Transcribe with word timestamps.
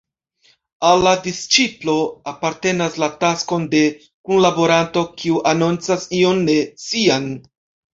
Al 0.87 1.03
la 1.07 1.11
disĉiplo 1.27 1.95
apartenas 2.33 2.99
la 3.05 3.11
taskon 3.27 3.69
de 3.77 3.85
kunlaboranto 4.01 5.09
kiu 5.23 5.47
anoncas 5.55 6.13
ion 6.25 6.47
ne 6.53 6.63
sian. 6.91 7.35